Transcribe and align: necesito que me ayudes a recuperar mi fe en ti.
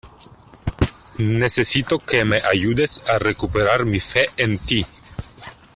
necesito 1.19 1.99
que 1.99 2.25
me 2.25 2.37
ayudes 2.51 3.07
a 3.07 3.19
recuperar 3.19 3.85
mi 3.85 3.99
fe 3.99 4.25
en 4.35 4.57
ti. 4.57 4.83